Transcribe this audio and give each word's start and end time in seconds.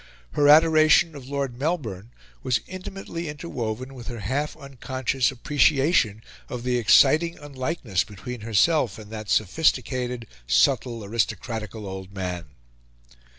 Her 0.31 0.47
adoration 0.49 1.13
of 1.15 1.27
Lord 1.29 1.59
Melbourne 1.59 2.09
was 2.41 2.61
intimately 2.65 3.29
interwoven 3.29 3.93
with 3.93 4.07
her 4.07 4.21
half 4.21 4.57
unconscious 4.57 5.29
appreciation 5.29 6.23
of 6.49 6.63
the 6.63 6.77
exciting 6.79 7.37
unlikeness 7.37 8.03
between 8.03 8.41
herself 8.41 8.97
and 8.97 9.11
that 9.11 9.29
sophisticated, 9.29 10.25
subtle, 10.47 11.05
aristocratical 11.05 11.85
old 11.85 12.11
man. 12.15 12.45